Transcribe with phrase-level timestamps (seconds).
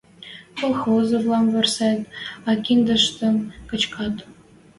[0.59, 1.99] Колхозвлӓм вырсет,
[2.49, 3.35] а киндӹштӹм
[3.69, 4.15] качкат.